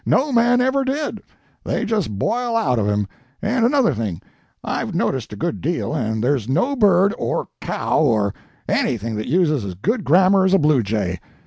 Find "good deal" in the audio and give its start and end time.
5.35-5.93